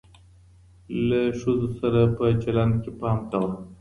[1.07, 3.51] له ښځو سره په چلند کي پام کوه.